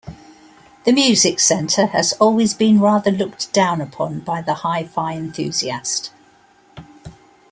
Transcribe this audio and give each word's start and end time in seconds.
The 0.83 0.91
music 0.93 1.39
centre 1.39 1.85
has 1.85 2.13
always 2.13 2.55
been 2.55 2.79
rather 2.79 3.11
looked 3.11 3.53
down 3.53 3.81
upon 3.81 4.21
by 4.21 4.41
the 4.41 4.55
hi-fi 4.55 5.13
enthusiast. 5.13 6.11